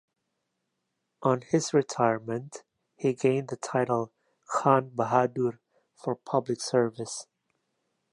[1.21, 2.63] On his retirement
[2.95, 4.11] he gained the title
[4.47, 5.59] Khan Bahadur
[5.95, 7.27] for public service.